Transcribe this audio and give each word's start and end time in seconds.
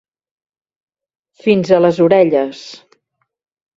Fins 1.43 1.73
a 1.77 1.81
les 1.87 1.99
orelles. 2.09 2.63